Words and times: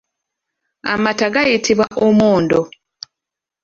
Amata 0.93 1.27
gayitibwa 1.33 1.85
omwondo. 2.05 2.61